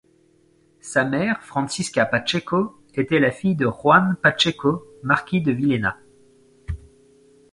[0.79, 5.95] Sa mère Francisca Pacheco était la fille de Juan Pacheco marquis de Villena.